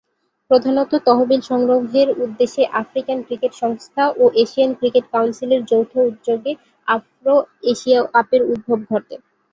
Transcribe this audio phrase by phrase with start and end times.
[0.51, 6.53] প্রধানতঃ তহবিল সংগ্রহের উদ্দেশ্যে আফ্রিকান ক্রিকেট সংস্থা ও এশিয়ান ক্রিকেট কাউন্সিলের যৌথ উদ্যোগে
[6.87, 9.15] আফ্রো-এশিয়া কাপের উদ্ভব ঘটে।